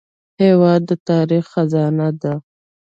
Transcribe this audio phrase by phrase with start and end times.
[0.41, 2.33] هېواد د تاریخ خزانه ده.